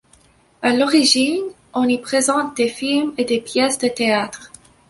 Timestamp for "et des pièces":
3.19-3.77